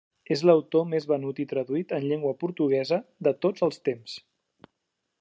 És 0.35 0.41
l'autor 0.49 0.87
més 0.93 1.05
venut 1.11 1.41
i 1.43 1.45
traduït 1.51 1.95
en 1.99 2.07
llengua 2.13 2.33
portuguesa 2.45 3.01
de 3.29 3.37
tots 3.47 3.67
els 3.69 3.81
temps. 3.91 4.21